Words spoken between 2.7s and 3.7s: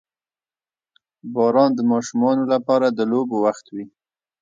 د لوبو وخت